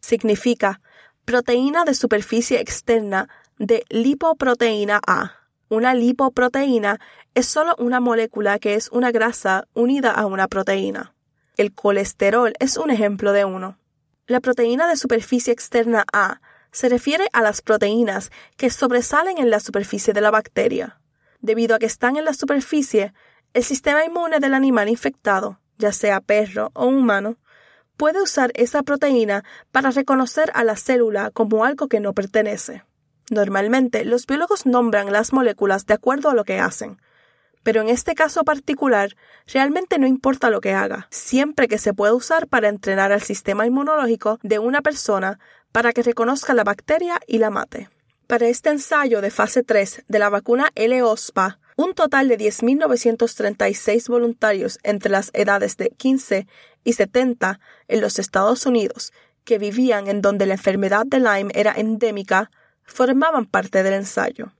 Significa 0.00 0.80
proteína 1.24 1.84
de 1.84 1.94
superficie 1.94 2.60
externa 2.60 3.28
de 3.58 3.84
lipoproteína 3.88 5.00
A. 5.06 5.36
Una 5.68 5.94
lipoproteína 5.94 6.98
es 7.34 7.46
solo 7.46 7.74
una 7.78 8.00
molécula 8.00 8.58
que 8.58 8.74
es 8.74 8.88
una 8.90 9.12
grasa 9.12 9.68
unida 9.74 10.10
a 10.10 10.26
una 10.26 10.48
proteína. 10.48 11.14
El 11.56 11.72
colesterol 11.74 12.54
es 12.58 12.76
un 12.76 12.90
ejemplo 12.90 13.32
de 13.32 13.44
uno. 13.44 13.78
La 14.26 14.40
proteína 14.40 14.88
de 14.88 14.96
superficie 14.96 15.52
externa 15.52 16.04
A 16.12 16.40
se 16.72 16.88
refiere 16.88 17.28
a 17.32 17.42
las 17.42 17.62
proteínas 17.62 18.30
que 18.56 18.70
sobresalen 18.70 19.38
en 19.38 19.50
la 19.50 19.60
superficie 19.60 20.12
de 20.12 20.20
la 20.20 20.30
bacteria. 20.30 21.00
Debido 21.40 21.74
a 21.74 21.78
que 21.78 21.86
están 21.86 22.16
en 22.16 22.24
la 22.24 22.34
superficie, 22.34 23.12
el 23.54 23.64
sistema 23.64 24.04
inmune 24.04 24.40
del 24.40 24.54
animal 24.54 24.88
infectado, 24.88 25.60
ya 25.78 25.92
sea 25.92 26.20
perro 26.20 26.70
o 26.74 26.86
humano, 26.86 27.36
puede 27.96 28.22
usar 28.22 28.50
esa 28.54 28.82
proteína 28.82 29.44
para 29.72 29.90
reconocer 29.90 30.50
a 30.54 30.64
la 30.64 30.76
célula 30.76 31.30
como 31.30 31.64
algo 31.64 31.88
que 31.88 32.00
no 32.00 32.14
pertenece. 32.14 32.84
Normalmente, 33.30 34.04
los 34.04 34.26
biólogos 34.26 34.66
nombran 34.66 35.12
las 35.12 35.32
moléculas 35.32 35.86
de 35.86 35.94
acuerdo 35.94 36.30
a 36.30 36.34
lo 36.34 36.44
que 36.44 36.58
hacen, 36.58 37.00
pero 37.62 37.82
en 37.82 37.88
este 37.88 38.14
caso 38.14 38.42
particular, 38.42 39.16
realmente 39.46 39.98
no 39.98 40.06
importa 40.06 40.50
lo 40.50 40.60
que 40.60 40.72
haga, 40.72 41.08
siempre 41.10 41.68
que 41.68 41.78
se 41.78 41.92
pueda 41.92 42.14
usar 42.14 42.48
para 42.48 42.68
entrenar 42.68 43.12
al 43.12 43.20
sistema 43.20 43.66
inmunológico 43.66 44.38
de 44.42 44.58
una 44.58 44.80
persona 44.80 45.38
para 45.72 45.92
que 45.92 46.02
reconozca 46.02 46.54
la 46.54 46.64
bacteria 46.64 47.20
y 47.26 47.38
la 47.38 47.50
mate. 47.50 47.88
Para 48.26 48.48
este 48.48 48.70
ensayo 48.70 49.20
de 49.20 49.30
fase 49.30 49.62
3 49.62 50.04
de 50.08 50.18
la 50.18 50.28
vacuna 50.28 50.70
L-OSPA, 50.74 51.58
un 51.76 51.94
total 51.94 52.28
de 52.28 52.38
10.936 52.38 54.08
voluntarios 54.08 54.78
entre 54.82 55.10
las 55.10 55.30
edades 55.32 55.76
de 55.76 55.90
15 55.90 56.46
y 56.84 56.92
70 56.92 57.58
en 57.88 58.00
los 58.00 58.18
Estados 58.18 58.66
Unidos 58.66 59.12
que 59.44 59.58
vivían 59.58 60.08
en 60.08 60.20
donde 60.20 60.46
la 60.46 60.54
enfermedad 60.54 61.06
de 61.06 61.18
Lyme 61.18 61.52
era 61.54 61.72
endémica 61.72 62.50
formaban 62.84 63.46
parte 63.46 63.82
del 63.82 63.94
ensayo. 63.94 64.52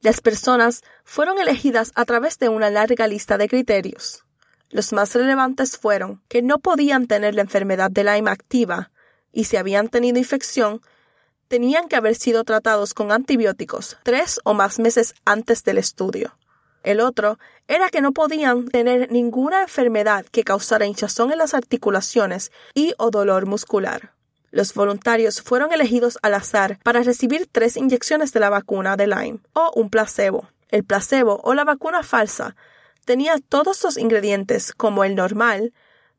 Las 0.00 0.20
personas 0.20 0.82
fueron 1.04 1.38
elegidas 1.38 1.92
a 1.94 2.04
través 2.04 2.38
de 2.38 2.48
una 2.48 2.70
larga 2.70 3.06
lista 3.06 3.38
de 3.38 3.48
criterios. 3.48 4.24
Los 4.70 4.92
más 4.92 5.14
relevantes 5.14 5.76
fueron 5.76 6.22
que 6.28 6.42
no 6.42 6.58
podían 6.58 7.06
tener 7.06 7.34
la 7.34 7.42
enfermedad 7.42 7.90
de 7.90 8.04
Lyme 8.04 8.30
activa 8.30 8.90
y 9.36 9.44
si 9.44 9.58
habían 9.58 9.88
tenido 9.88 10.18
infección, 10.18 10.80
tenían 11.48 11.88
que 11.88 11.96
haber 11.96 12.14
sido 12.14 12.42
tratados 12.42 12.94
con 12.94 13.12
antibióticos 13.12 13.98
tres 14.02 14.40
o 14.44 14.54
más 14.54 14.78
meses 14.78 15.14
antes 15.26 15.62
del 15.62 15.76
estudio. 15.76 16.38
El 16.82 17.00
otro 17.00 17.38
era 17.68 17.90
que 17.90 18.00
no 18.00 18.12
podían 18.12 18.66
tener 18.68 19.12
ninguna 19.12 19.60
enfermedad 19.60 20.24
que 20.24 20.42
causara 20.42 20.86
hinchazón 20.86 21.32
en 21.32 21.38
las 21.38 21.52
articulaciones 21.52 22.50
y 22.74 22.94
o 22.96 23.10
dolor 23.10 23.44
muscular. 23.44 24.14
Los 24.52 24.72
voluntarios 24.72 25.42
fueron 25.42 25.70
elegidos 25.70 26.18
al 26.22 26.32
azar 26.32 26.78
para 26.82 27.02
recibir 27.02 27.46
tres 27.52 27.76
inyecciones 27.76 28.32
de 28.32 28.40
la 28.40 28.48
vacuna 28.48 28.96
de 28.96 29.06
Lyme 29.06 29.40
o 29.52 29.70
un 29.74 29.90
placebo. 29.90 30.48
El 30.70 30.84
placebo 30.84 31.42
o 31.44 31.52
la 31.52 31.64
vacuna 31.64 32.02
falsa 32.02 32.56
tenía 33.04 33.34
todos 33.46 33.84
los 33.84 33.98
ingredientes 33.98 34.72
como 34.72 35.04
el 35.04 35.14
normal, 35.14 35.74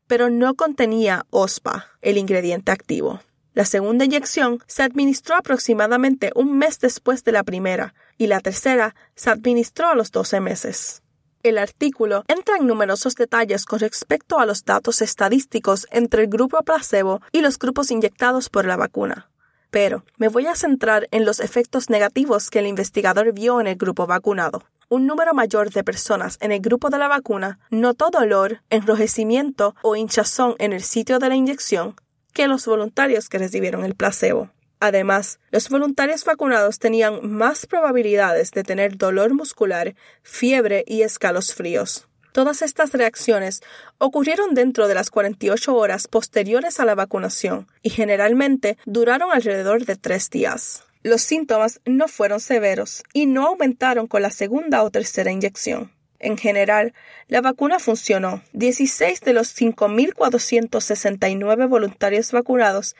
pero 0.08 0.30
no 0.30 0.54
contenía 0.54 1.24
OSPA, 1.30 1.86
el 2.02 2.18
ingrediente 2.18 2.72
activo. 2.72 3.20
La 3.54 3.64
segunda 3.64 4.04
inyección 4.04 4.62
se 4.66 4.82
administró 4.82 5.36
aproximadamente 5.36 6.32
un 6.34 6.58
mes 6.58 6.80
después 6.80 7.24
de 7.24 7.32
la 7.32 7.44
primera 7.44 7.94
y 8.16 8.26
la 8.26 8.40
tercera 8.40 8.94
se 9.14 9.30
administró 9.30 9.88
a 9.88 9.94
los 9.94 10.10
12 10.10 10.40
meses. 10.40 11.02
El 11.42 11.56
artículo 11.58 12.24
entra 12.26 12.56
en 12.56 12.66
numerosos 12.66 13.14
detalles 13.14 13.64
con 13.64 13.78
respecto 13.78 14.40
a 14.40 14.46
los 14.46 14.64
datos 14.64 15.02
estadísticos 15.02 15.86
entre 15.90 16.22
el 16.22 16.28
grupo 16.28 16.60
placebo 16.62 17.20
y 17.30 17.40
los 17.40 17.58
grupos 17.58 17.90
inyectados 17.90 18.48
por 18.48 18.66
la 18.66 18.76
vacuna. 18.76 19.27
Pero 19.70 20.04
me 20.16 20.28
voy 20.28 20.46
a 20.46 20.54
centrar 20.54 21.08
en 21.10 21.24
los 21.24 21.40
efectos 21.40 21.90
negativos 21.90 22.50
que 22.50 22.60
el 22.60 22.66
investigador 22.66 23.32
vio 23.32 23.60
en 23.60 23.66
el 23.66 23.76
grupo 23.76 24.06
vacunado 24.06 24.64
un 24.88 25.06
número 25.06 25.34
mayor 25.34 25.70
de 25.70 25.84
personas 25.84 26.38
en 26.40 26.50
el 26.50 26.60
grupo 26.60 26.88
de 26.88 26.98
la 26.98 27.08
vacuna 27.08 27.58
notó 27.70 28.08
dolor, 28.10 28.62
enrojecimiento 28.70 29.74
o 29.82 29.96
hinchazón 29.96 30.54
en 30.58 30.72
el 30.72 30.82
sitio 30.82 31.18
de 31.18 31.28
la 31.28 31.36
inyección 31.36 31.94
que 32.32 32.48
los 32.48 32.66
voluntarios 32.66 33.28
que 33.28 33.38
recibieron 33.38 33.84
el 33.84 33.94
placebo. 33.94 34.50
Además, 34.80 35.40
los 35.50 35.68
voluntarios 35.68 36.24
vacunados 36.24 36.78
tenían 36.78 37.28
más 37.28 37.66
probabilidades 37.66 38.52
de 38.52 38.62
tener 38.62 38.96
dolor 38.96 39.34
muscular, 39.34 39.96
fiebre 40.22 40.84
y 40.86 41.02
escalofríos. 41.02 42.06
Todas 42.38 42.62
estas 42.62 42.92
reacciones 42.92 43.62
ocurrieron 43.98 44.54
dentro 44.54 44.86
de 44.86 44.94
las 44.94 45.10
48 45.10 45.74
horas 45.74 46.06
posteriores 46.06 46.78
a 46.78 46.84
la 46.84 46.94
vacunación 46.94 47.66
y 47.82 47.90
generalmente 47.90 48.78
duraron 48.86 49.32
alrededor 49.32 49.84
de 49.84 49.96
tres 49.96 50.30
días. 50.30 50.84
Los 51.02 51.22
síntomas 51.22 51.80
no 51.84 52.06
fueron 52.06 52.38
severos 52.38 53.02
y 53.12 53.26
no 53.26 53.48
aumentaron 53.48 54.06
con 54.06 54.22
la 54.22 54.30
segunda 54.30 54.84
o 54.84 54.90
tercera 54.92 55.32
inyección. 55.32 55.90
En 56.20 56.38
general, 56.38 56.94
la 57.26 57.40
vacuna 57.40 57.80
funcionó. 57.80 58.40
16 58.52 59.20
de 59.22 59.32
los 59.32 59.60
5.469 59.60 61.68
voluntarios 61.68 62.30
vacunados 62.30 62.94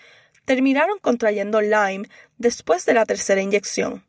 terminaron 0.47 0.99
contrayendo 0.99 1.61
Lyme 1.61 2.09
después 2.39 2.87
de 2.87 2.95
la 2.95 3.07
tercera 3.07 3.41
inyección, 3.41 4.03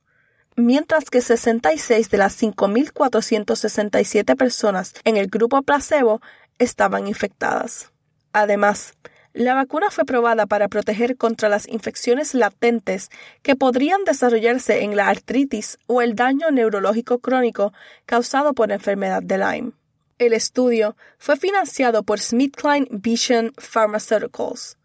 mientras 0.60 1.10
que 1.10 1.22
66 1.22 2.10
de 2.10 2.18
las 2.18 2.42
5.467 2.42 4.36
personas 4.36 4.94
en 5.04 5.18
el 5.18 5.28
grupo 5.28 5.62
placebo 5.62 6.22
estaban 6.58 7.08
infectadas. 7.08 7.92
Además, 8.34 8.94
la 9.34 9.54
vacuna 9.54 9.92
fue 9.92 10.06
probada 10.06 10.48
para 10.48 10.68
proteger 10.68 11.16
contra 11.16 11.50
las 11.50 11.68
infecciones 11.68 12.34
latentes 12.34 13.10
que 13.44 13.56
podrían 13.56 14.04
desarrollarse 14.04 14.84
en 14.84 14.96
la 14.96 15.08
artritis 15.08 15.78
o 15.88 16.02
el 16.02 16.16
daño 16.16 16.50
neurológico 16.52 17.20
crónico 17.20 17.72
causado 18.06 18.54
por 18.54 18.70
la 18.70 18.76
enfermedad 18.76 19.22
de 19.22 19.38
Lyme. 19.38 19.72
El 20.18 20.34
estudio 20.34 20.98
fue 21.18 21.38
financiado 21.38 22.04
por 22.04 22.20
SmithKline 22.20 22.88
Vision 22.92 23.54
Pharmaceuticals, 23.58 24.78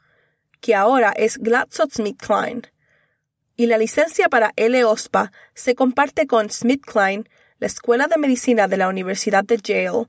que 0.60 0.74
ahora 0.74 1.12
es 1.16 1.38
GlaxoSmithKline, 1.38 2.66
y 3.56 3.66
la 3.66 3.78
licencia 3.78 4.28
para 4.28 4.52
L-OSPA 4.56 5.32
se 5.54 5.74
comparte 5.74 6.26
con 6.26 6.50
SmithKline, 6.50 7.28
la 7.58 7.66
Escuela 7.66 8.08
de 8.08 8.18
Medicina 8.18 8.68
de 8.68 8.76
la 8.76 8.88
Universidad 8.88 9.44
de 9.44 9.58
Yale 9.58 10.06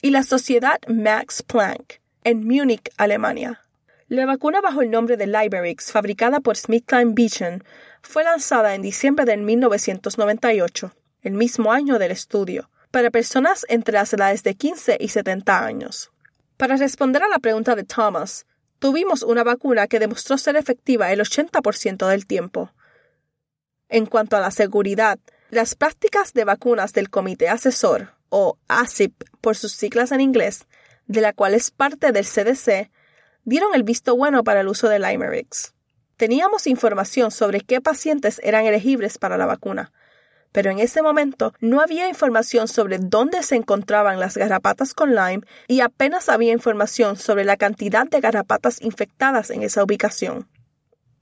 y 0.00 0.10
la 0.10 0.22
Sociedad 0.22 0.78
Max 0.88 1.42
Planck 1.42 2.00
en 2.24 2.46
Múnich, 2.46 2.90
Alemania. 2.96 3.60
La 4.08 4.26
vacuna 4.26 4.60
bajo 4.60 4.82
el 4.82 4.90
nombre 4.90 5.16
de 5.16 5.26
Liberix, 5.26 5.90
fabricada 5.90 6.40
por 6.40 6.56
SmithKline 6.56 7.14
Beecham, 7.14 7.60
fue 8.02 8.22
lanzada 8.22 8.74
en 8.74 8.82
diciembre 8.82 9.24
de 9.24 9.36
1998, 9.36 10.94
el 11.22 11.32
mismo 11.32 11.72
año 11.72 11.98
del 11.98 12.10
estudio, 12.10 12.70
para 12.90 13.10
personas 13.10 13.64
entre 13.68 13.94
las 13.94 14.12
edades 14.12 14.42
de 14.42 14.54
15 14.54 14.98
y 15.00 15.08
70 15.08 15.64
años. 15.64 16.10
Para 16.56 16.76
responder 16.76 17.22
a 17.22 17.28
la 17.28 17.38
pregunta 17.38 17.74
de 17.74 17.84
Thomas, 17.84 18.46
tuvimos 18.78 19.22
una 19.22 19.42
vacuna 19.42 19.86
que 19.86 19.98
demostró 19.98 20.38
ser 20.38 20.56
efectiva 20.56 21.10
el 21.12 21.20
80% 21.20 22.06
del 22.06 22.26
tiempo. 22.26 22.70
En 23.94 24.06
cuanto 24.06 24.36
a 24.36 24.40
la 24.40 24.50
seguridad, 24.50 25.20
las 25.50 25.76
prácticas 25.76 26.32
de 26.32 26.42
vacunas 26.42 26.92
del 26.94 27.10
Comité 27.10 27.48
Asesor, 27.48 28.08
o 28.28 28.58
ACIP 28.66 29.22
por 29.40 29.54
sus 29.54 29.70
siglas 29.70 30.10
en 30.10 30.20
inglés, 30.20 30.66
de 31.06 31.20
la 31.20 31.32
cual 31.32 31.54
es 31.54 31.70
parte 31.70 32.10
del 32.10 32.24
CDC, 32.24 32.90
dieron 33.44 33.72
el 33.72 33.84
visto 33.84 34.16
bueno 34.16 34.42
para 34.42 34.62
el 34.62 34.66
uso 34.66 34.88
de 34.88 34.98
Limerix. 34.98 35.74
Teníamos 36.16 36.66
información 36.66 37.30
sobre 37.30 37.60
qué 37.60 37.80
pacientes 37.80 38.40
eran 38.42 38.66
elegibles 38.66 39.16
para 39.16 39.38
la 39.38 39.46
vacuna, 39.46 39.92
pero 40.50 40.72
en 40.72 40.80
ese 40.80 41.00
momento 41.00 41.54
no 41.60 41.80
había 41.80 42.08
información 42.08 42.66
sobre 42.66 42.98
dónde 42.98 43.44
se 43.44 43.54
encontraban 43.54 44.18
las 44.18 44.36
garrapatas 44.36 44.92
con 44.92 45.14
Lyme 45.14 45.46
y 45.68 45.82
apenas 45.82 46.28
había 46.28 46.50
información 46.50 47.16
sobre 47.16 47.44
la 47.44 47.56
cantidad 47.56 48.08
de 48.08 48.20
garrapatas 48.20 48.82
infectadas 48.82 49.50
en 49.50 49.62
esa 49.62 49.84
ubicación. 49.84 50.48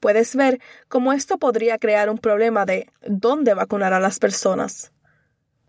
Puedes 0.03 0.35
ver 0.35 0.59
cómo 0.89 1.13
esto 1.13 1.39
podría 1.39 1.79
crear 1.79 2.11
un 2.11 2.19
problema 2.19 2.67
de 2.67 2.91
dónde 3.07 3.55
vacunar 3.55 3.93
a 3.93 4.01
las 4.01 4.19
personas 4.19 4.93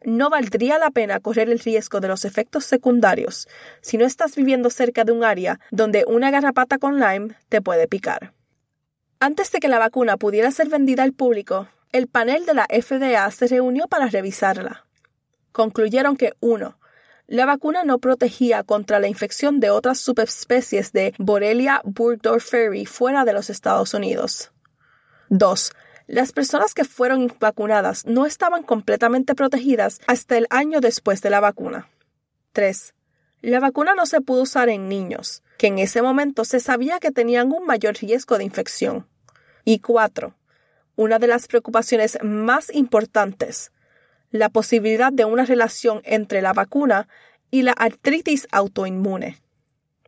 no 0.06 0.30
valdría 0.30 0.78
la 0.80 0.92
pena 0.92 1.20
correr 1.20 1.50
el 1.50 1.60
riesgo 1.60 2.00
de 2.00 2.08
los 2.08 2.26
efectos 2.26 2.66
secundarios 2.66 3.48
si 3.82 3.98
no 3.98 4.06
estás 4.06 4.36
viviendo 4.36 4.70
cerca 4.70 5.04
de 5.04 5.12
un 5.12 5.24
área 5.24 5.60
donde 5.72 6.06
una 6.08 6.32
garrapata 6.32 6.78
con 6.78 7.00
Lyme 7.00 7.36
te 7.50 7.62
puede 7.62 7.88
picar. 7.88 8.34
Antes 9.20 9.52
de 9.52 9.60
que 9.60 9.70
la 9.70 9.80
vacuna 9.80 10.18
pudiera 10.18 10.52
ser 10.52 10.70
vendida 10.70 11.04
al 11.04 11.14
público, 11.14 11.68
el 11.92 12.08
panel 12.08 12.46
de 12.46 12.54
la 12.54 12.68
FDA 12.70 13.30
se 13.32 13.48
reunió 13.48 13.88
para 13.88 14.08
revisarla. 14.08 14.86
Concluyeron 15.52 16.18
que 16.18 16.34
1. 16.42 16.78
La 17.34 17.48
vacuna 17.48 17.84
no 17.84 17.98
protegía 17.98 18.62
contra 18.62 19.00
la 19.00 19.08
infección 19.08 19.60
de 19.60 19.72
otras 19.72 19.98
subespecies 19.98 20.92
de 20.92 21.16
Borrelia 21.18 21.82
burgdorferi 21.84 22.86
fuera 22.86 23.26
de 23.26 23.34
los 23.34 23.50
Estados 23.50 23.96
Unidos. 23.96 24.52
2. 25.30 25.72
Las 26.06 26.32
personas 26.32 26.76
que 26.76 26.86
fueron 26.86 27.34
vacunadas 27.40 28.06
no 28.06 28.28
estaban 28.28 28.62
completamente 28.62 29.34
protegidas 29.34 30.00
hasta 30.06 30.38
el 30.38 30.46
año 30.52 30.80
después 30.80 31.24
de 31.24 31.32
la 31.32 31.40
vacuna. 31.40 31.90
3. 32.52 32.94
La 33.42 33.60
vacuna 33.60 33.96
no 33.96 34.06
se 34.06 34.22
pudo 34.22 34.44
usar 34.44 34.70
en 34.70 34.88
niños, 34.88 35.42
que 35.58 35.66
en 35.66 35.80
ese 35.80 36.04
momento 36.04 36.46
se 36.46 36.60
sabía 36.60 37.00
que 37.00 37.10
tenían 37.10 37.52
un 37.52 37.66
mayor 37.66 37.96
riesgo 37.96 38.38
de 38.38 38.44
infección. 38.44 39.08
Y 39.66 39.80
4. 39.80 40.36
Una 40.98 41.18
de 41.18 41.26
las 41.26 41.48
preocupaciones 41.48 42.20
más 42.22 42.72
importantes, 42.76 43.72
la 44.34 44.50
posibilidad 44.50 45.14
de 45.14 45.26
una 45.26 45.46
relación 45.46 46.02
entre 46.04 46.42
la 46.42 46.54
vacuna 46.54 47.08
y 47.52 47.62
la 47.62 47.72
artritis 47.72 48.48
autoinmune. 48.52 49.38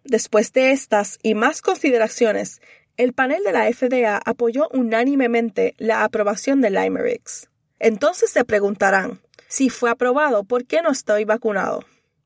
Después 0.03 0.51
de 0.51 0.72
estas 0.72 1.20
y 1.22 1.36
más 1.36 1.62
consideraciones, 1.62 2.60
el 2.98 3.13
panel 3.13 3.44
de 3.44 3.51
la 3.51 3.72
FDA 3.72 4.20
apoyó 4.25 4.67
unánimemente 4.74 5.75
la 5.77 6.03
aprobación 6.03 6.60
de 6.60 6.72
Limerix. 6.72 7.50
Entonces 7.79 8.32
se 8.32 8.44
preguntarán, 8.44 9.22
si 9.48 9.70
fue 9.70 9.91
aprobado, 9.91 10.44
¿por 10.44 10.65
qué 10.65 10.82
no 10.82 10.89
estoy 10.89 11.24
vacunado? 11.24 11.86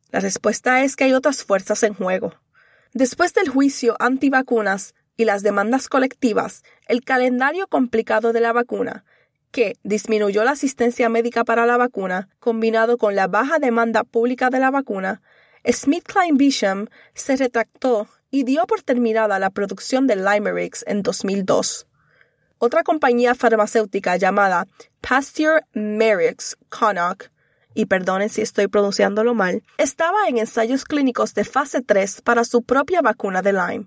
La 0.09 0.21
respuesta 0.21 0.83
es 0.83 0.95
que 0.95 1.03
hay 1.03 1.13
otras 1.13 1.43
fuerzas 1.43 1.83
en 1.83 1.93
juego. 1.93 2.33
Después 2.93 3.33
del 3.33 3.49
juicio 3.49 3.97
antivacunas 3.99 4.95
y 5.17 5.25
las 5.25 5.43
demandas 5.43 5.89
colectivas, 5.89 6.63
el 6.87 7.03
calendario 7.03 7.67
complicado 7.67 8.31
de 8.31 8.39
la 8.39 8.53
vacuna, 8.53 9.03
que 9.51 9.77
disminuyó 9.83 10.43
la 10.43 10.51
asistencia 10.51 11.09
médica 11.09 11.43
para 11.43 11.65
la 11.65 11.77
vacuna, 11.77 12.29
combinado 12.39 12.97
con 12.97 13.15
la 13.15 13.27
baja 13.27 13.59
demanda 13.59 14.03
pública 14.03 14.49
de 14.49 14.59
la 14.59 14.71
vacuna, 14.71 15.21
SmithKline 15.65 16.37
Beecham 16.37 16.87
se 17.13 17.35
retractó 17.35 18.07
y 18.31 18.43
dio 18.43 18.65
por 18.65 18.81
terminada 18.81 19.39
la 19.39 19.49
producción 19.49 20.07
de 20.07 20.15
Limerix 20.15 20.83
en 20.88 21.01
2002. 21.01 21.88
Otra 22.59 22.83
compañía 22.83 23.35
farmacéutica 23.35 24.17
llamada 24.17 24.67
Pasteur 25.01 25.63
Merix 25.73 26.57
Connaught, 26.69 27.29
y 27.73 27.85
perdonen 27.85 28.29
si 28.29 28.41
estoy 28.41 28.67
pronunciándolo 28.67 29.33
mal, 29.33 29.63
estaba 29.77 30.27
en 30.27 30.38
ensayos 30.38 30.83
clínicos 30.85 31.33
de 31.33 31.45
fase 31.45 31.81
3 31.81 32.21
para 32.21 32.43
su 32.43 32.62
propia 32.63 33.01
vacuna 33.01 33.41
de 33.41 33.53
Lyme. 33.53 33.85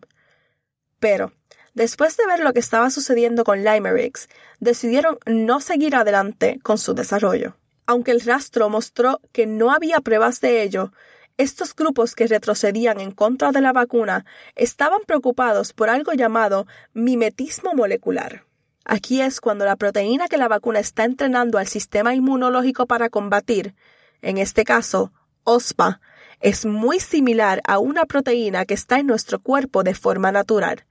Pero, 0.98 1.32
después 1.74 2.16
de 2.16 2.26
ver 2.26 2.40
lo 2.40 2.52
que 2.52 2.60
estaba 2.60 2.90
sucediendo 2.90 3.44
con 3.44 3.64
Limerix, 3.64 4.28
decidieron 4.60 5.18
no 5.26 5.60
seguir 5.60 5.96
adelante 5.96 6.58
con 6.62 6.78
su 6.78 6.94
desarrollo. 6.94 7.56
Aunque 7.86 8.10
el 8.10 8.20
rastro 8.20 8.68
mostró 8.68 9.20
que 9.32 9.46
no 9.46 9.72
había 9.72 10.00
pruebas 10.00 10.40
de 10.40 10.62
ello, 10.62 10.92
estos 11.38 11.74
grupos 11.74 12.14
que 12.14 12.26
retrocedían 12.26 13.00
en 13.00 13.10
contra 13.10 13.52
de 13.52 13.60
la 13.60 13.72
vacuna 13.72 14.24
estaban 14.54 15.00
preocupados 15.06 15.72
por 15.72 15.88
algo 15.88 16.12
llamado 16.12 16.66
mimetismo 16.92 17.74
molecular. 17.74 18.44
Aquí 18.84 19.20
es 19.20 19.40
cuando 19.40 19.64
la 19.64 19.76
proteína 19.76 20.28
que 20.28 20.36
la 20.36 20.48
vacuna 20.48 20.80
está 20.80 21.04
entrenando 21.04 21.58
al 21.58 21.68
sistema 21.68 22.14
inmunológico 22.14 22.86
para 22.86 23.08
combatir, 23.08 23.74
en 24.20 24.38
este 24.38 24.64
caso, 24.64 25.12
OSPA, 25.44 26.00
es 26.40 26.66
muy 26.66 27.00
similar 27.00 27.60
a 27.64 27.78
una 27.78 28.04
proteína 28.04 28.64
que 28.64 28.74
está 28.74 28.98
en 28.98 29.06
nuestro 29.06 29.40
cuerpo 29.40 29.82
de 29.84 29.94
forma 29.94 30.32
natural. 30.32 30.84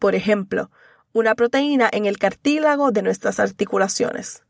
Por 0.00 0.14
ejemplo, 0.14 0.70
una 1.12 1.34
proteína 1.34 1.88
en 1.92 2.06
el 2.06 2.18
cartílago 2.18 2.90
de 2.90 3.02
nuestras 3.02 3.38
articulaciones. 3.38 4.44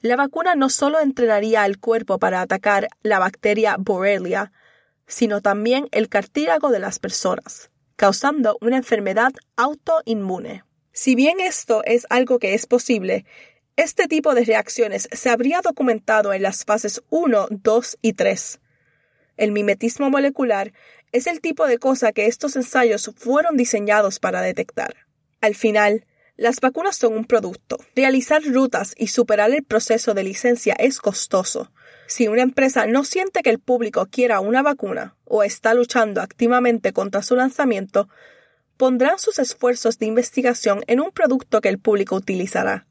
La 0.00 0.14
vacuna 0.14 0.54
no 0.54 0.70
solo 0.70 1.00
entrenaría 1.00 1.64
al 1.64 1.78
cuerpo 1.78 2.18
para 2.18 2.40
atacar 2.40 2.88
la 3.02 3.18
bacteria 3.18 3.76
Borrelia, 3.78 4.52
sino 5.08 5.40
también 5.40 5.88
el 5.90 6.08
cartílago 6.08 6.70
de 6.70 6.78
las 6.78 7.00
personas, 7.00 7.70
causando 7.96 8.56
una 8.60 8.76
enfermedad 8.76 9.32
autoinmune. 9.56 10.64
Si 10.92 11.16
bien 11.16 11.40
esto 11.40 11.82
es 11.84 12.06
algo 12.08 12.38
que 12.38 12.54
es 12.54 12.66
posible, 12.66 13.24
este 13.74 14.06
tipo 14.06 14.36
de 14.36 14.44
reacciones 14.44 15.08
se 15.10 15.30
habría 15.30 15.62
documentado 15.62 16.32
en 16.32 16.42
las 16.42 16.64
fases 16.64 17.02
1, 17.10 17.48
2 17.50 17.98
y 18.02 18.12
3. 18.12 18.60
El 19.36 19.50
mimetismo 19.50 20.10
molecular 20.10 20.72
es 21.12 21.26
el 21.26 21.40
tipo 21.40 21.66
de 21.66 21.78
cosa 21.78 22.12
que 22.12 22.26
estos 22.26 22.56
ensayos 22.56 23.10
fueron 23.16 23.56
diseñados 23.56 24.18
para 24.18 24.42
detectar. 24.42 24.96
Al 25.40 25.54
final, 25.54 26.06
las 26.36 26.60
vacunas 26.60 26.96
son 26.96 27.14
un 27.14 27.24
producto. 27.24 27.78
Realizar 27.94 28.42
rutas 28.42 28.94
y 28.96 29.08
superar 29.08 29.50
el 29.50 29.62
proceso 29.62 30.14
de 30.14 30.24
licencia 30.24 30.74
es 30.78 30.98
costoso, 30.98 31.70
si 32.12 32.28
una 32.28 32.42
empresa 32.42 32.86
no 32.86 33.04
siente 33.04 33.42
que 33.42 33.48
el 33.48 33.58
público 33.58 34.06
quiera 34.10 34.40
una 34.40 34.62
vacuna 34.62 35.16
o 35.24 35.42
está 35.42 35.72
luchando 35.72 36.20
activamente 36.20 36.92
contra 36.92 37.22
su 37.22 37.36
lanzamiento, 37.36 38.08
pondrán 38.76 39.18
sus 39.18 39.38
esfuerzos 39.38 39.98
de 39.98 40.06
investigación 40.06 40.82
en 40.88 41.00
un 41.00 41.10
producto 41.10 41.62
que 41.62 41.70
el 41.70 41.78
público 41.78 42.16
utilizará. 42.16 42.86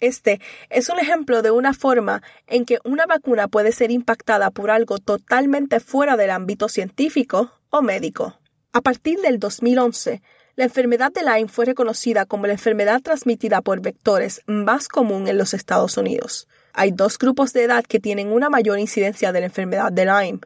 Este 0.00 0.40
es 0.70 0.88
un 0.88 0.98
ejemplo 0.98 1.42
de 1.42 1.50
una 1.50 1.74
forma 1.74 2.22
en 2.46 2.64
que 2.64 2.78
una 2.84 3.04
vacuna 3.04 3.46
puede 3.46 3.72
ser 3.72 3.90
impactada 3.90 4.50
por 4.50 4.70
algo 4.70 4.98
totalmente 4.98 5.78
fuera 5.78 6.16
del 6.16 6.30
ámbito 6.30 6.70
científico 6.70 7.52
o 7.72 7.82
médico. 7.82 8.38
A 8.72 8.80
partir 8.80 9.18
del 9.18 9.40
2011, 9.40 10.22
la 10.54 10.64
enfermedad 10.64 11.10
de 11.10 11.22
Lyme 11.24 11.48
fue 11.48 11.64
reconocida 11.64 12.26
como 12.26 12.46
la 12.46 12.52
enfermedad 12.52 13.00
transmitida 13.00 13.60
por 13.62 13.80
vectores 13.80 14.42
más 14.46 14.86
común 14.86 15.26
en 15.26 15.38
los 15.38 15.52
Estados 15.52 15.96
Unidos 15.96 16.46
hay 16.72 16.90
dos 16.90 17.18
grupos 17.18 17.52
de 17.52 17.64
edad 17.64 17.84
que 17.84 18.00
tienen 18.00 18.32
una 18.32 18.48
mayor 18.48 18.78
incidencia 18.78 19.32
de 19.32 19.40
la 19.40 19.46
enfermedad 19.46 19.92
de 19.92 20.06
Lyme. 20.06 20.40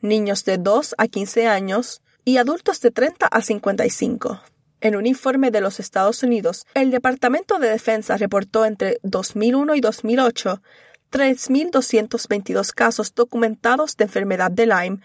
Niños 0.00 0.44
de 0.44 0.58
2 0.58 0.94
a 0.98 1.08
15 1.08 1.46
años 1.48 2.02
y 2.24 2.36
adultos 2.36 2.80
de 2.80 2.90
30 2.90 3.26
a 3.26 3.40
55. 3.40 4.40
En 4.80 4.96
un 4.96 5.06
informe 5.06 5.50
de 5.50 5.60
los 5.60 5.80
Estados 5.80 6.22
Unidos, 6.22 6.66
el 6.74 6.90
Departamento 6.90 7.58
de 7.58 7.68
Defensa 7.68 8.16
reportó 8.16 8.64
entre 8.64 8.98
2001 9.02 9.74
y 9.74 9.80
2008 9.80 10.62
3.222 11.10 12.72
casos 12.72 13.14
documentados 13.14 13.96
de 13.96 14.04
enfermedad 14.04 14.50
de 14.50 14.66
Lyme, 14.66 14.98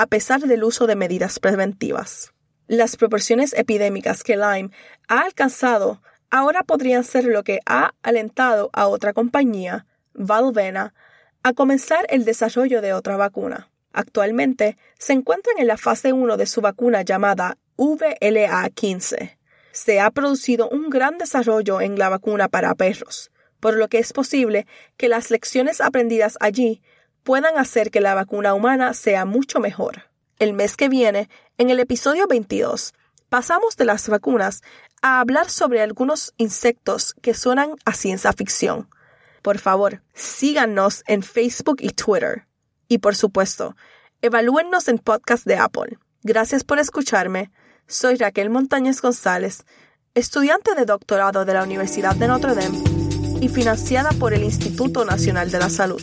a 0.00 0.06
pesar 0.06 0.40
del 0.40 0.64
uso 0.64 0.86
de 0.86 0.96
medidas 0.96 1.38
preventivas. 1.38 2.32
Las 2.68 2.96
proporciones 2.96 3.52
epidémicas 3.52 4.22
que 4.22 4.38
Lyme 4.38 4.70
ha 5.08 5.20
alcanzado 5.20 6.00
ahora 6.30 6.62
podrían 6.62 7.04
ser 7.04 7.26
lo 7.26 7.44
que 7.44 7.60
ha 7.66 7.92
alentado 8.02 8.70
a 8.72 8.86
otra 8.86 9.12
compañía, 9.12 9.84
Valvena, 10.14 10.94
a 11.42 11.52
comenzar 11.52 12.06
el 12.08 12.24
desarrollo 12.24 12.80
de 12.80 12.94
otra 12.94 13.18
vacuna. 13.18 13.68
Actualmente 13.92 14.78
se 14.98 15.12
encuentran 15.12 15.58
en 15.58 15.66
la 15.66 15.76
fase 15.76 16.14
1 16.14 16.38
de 16.38 16.46
su 16.46 16.62
vacuna 16.62 17.02
llamada 17.02 17.58
VLA15. 17.76 19.36
Se 19.72 20.00
ha 20.00 20.10
producido 20.10 20.70
un 20.70 20.88
gran 20.88 21.18
desarrollo 21.18 21.82
en 21.82 21.98
la 21.98 22.08
vacuna 22.08 22.48
para 22.48 22.74
perros, 22.74 23.30
por 23.60 23.76
lo 23.76 23.88
que 23.88 23.98
es 23.98 24.14
posible 24.14 24.66
que 24.96 25.10
las 25.10 25.30
lecciones 25.30 25.82
aprendidas 25.82 26.38
allí 26.40 26.80
puedan 27.22 27.58
hacer 27.58 27.90
que 27.90 28.00
la 28.00 28.14
vacuna 28.14 28.54
humana 28.54 28.94
sea 28.94 29.24
mucho 29.24 29.60
mejor. 29.60 30.10
El 30.38 30.52
mes 30.52 30.76
que 30.76 30.88
viene, 30.88 31.28
en 31.58 31.70
el 31.70 31.80
episodio 31.80 32.26
22, 32.26 32.94
pasamos 33.28 33.76
de 33.76 33.84
las 33.84 34.08
vacunas 34.08 34.62
a 35.02 35.20
hablar 35.20 35.50
sobre 35.50 35.80
algunos 35.80 36.34
insectos 36.36 37.14
que 37.22 37.34
suenan 37.34 37.76
a 37.84 37.94
ciencia 37.94 38.32
ficción. 38.32 38.88
Por 39.42 39.58
favor, 39.58 40.02
síganos 40.14 41.02
en 41.06 41.22
Facebook 41.22 41.78
y 41.80 41.90
Twitter. 41.90 42.46
Y 42.88 42.98
por 42.98 43.16
supuesto, 43.16 43.76
evalúennos 44.20 44.88
en 44.88 44.98
podcast 44.98 45.46
de 45.46 45.56
Apple. 45.56 45.98
Gracias 46.22 46.64
por 46.64 46.78
escucharme. 46.78 47.50
Soy 47.86 48.16
Raquel 48.16 48.50
Montañez 48.50 49.00
González, 49.00 49.64
estudiante 50.14 50.74
de 50.74 50.84
doctorado 50.84 51.44
de 51.44 51.54
la 51.54 51.64
Universidad 51.64 52.14
de 52.14 52.28
Notre 52.28 52.54
Dame 52.54 52.78
y 53.40 53.48
financiada 53.48 54.10
por 54.12 54.34
el 54.34 54.44
Instituto 54.44 55.04
Nacional 55.04 55.50
de 55.50 55.58
la 55.58 55.70
Salud. 55.70 56.02